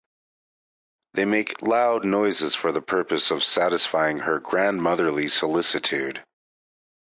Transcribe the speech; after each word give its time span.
They 1.13 1.25
make 1.25 1.61
loud 1.61 2.05
noises 2.05 2.55
for 2.55 2.71
the 2.71 2.81
purpose 2.81 3.29
of 3.29 3.43
satisfying 3.43 4.17
her 4.21 4.39
grandmotherly 4.39 5.27
solicitude. 5.27 6.23